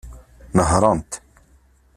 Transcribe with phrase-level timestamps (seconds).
[0.57, 1.11] Nehṛent.